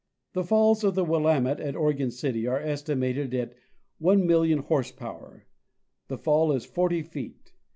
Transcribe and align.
The 0.33 0.43
falls 0.43 0.83
of 0.83 0.95
the 0.95 1.05
Willamette 1.05 1.59
at 1.59 1.75
Oregon 1.75 2.09
City 2.09 2.47
are 2.47 2.59
estimated 2.59 3.35
at 3.35 3.53
1,000,000 4.01 4.61
horse 4.61 4.91
power; 4.91 5.45
the 6.07 6.17
fall 6.17 6.51
is 6.53 6.65
forty 6.65 7.03
feet. 7.03 7.53